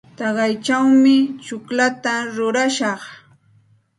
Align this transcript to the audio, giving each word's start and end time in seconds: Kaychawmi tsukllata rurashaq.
Kaychawmi 0.17 1.17
tsukllata 1.43 2.13
rurashaq. 2.35 3.01